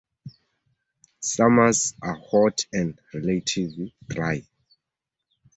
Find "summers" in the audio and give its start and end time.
1.19-1.93